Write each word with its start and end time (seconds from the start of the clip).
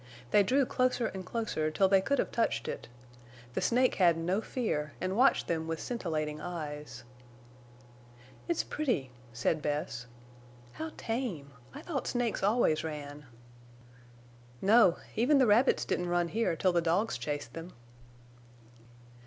They 0.31 0.41
drew 0.41 0.65
closer 0.65 1.05
and 1.13 1.23
closer 1.23 1.69
till 1.69 1.87
they 1.87 2.01
could 2.01 2.17
have 2.17 2.31
touched 2.31 2.67
it. 2.67 2.87
The 3.53 3.61
snake 3.61 3.93
had 4.01 4.17
no 4.17 4.41
fear 4.41 4.93
and 4.99 5.15
watched 5.15 5.47
them 5.47 5.67
with 5.67 5.79
scintillating 5.79 6.41
eyes. 6.41 7.03
"It's 8.47 8.63
pretty," 8.63 9.11
said 9.31 9.61
Bess. 9.61 10.07
"How 10.73 10.91
tame! 10.97 11.51
I 11.71 11.83
thought 11.83 12.07
snakes 12.07 12.41
always 12.41 12.83
ran." 12.83 13.27
"No. 14.59 14.97
Even 15.15 15.37
the 15.37 15.45
rabbits 15.45 15.85
didn't 15.85 16.09
run 16.09 16.29
here 16.29 16.55
till 16.55 16.71
the 16.73 16.81
dogs 16.81 17.15
chased 17.19 17.53
them." 17.53 17.71